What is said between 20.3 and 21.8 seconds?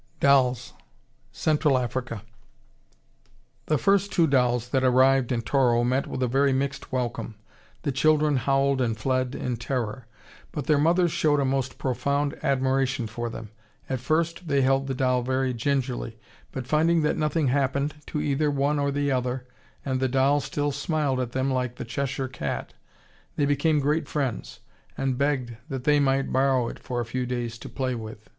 still smiled at them like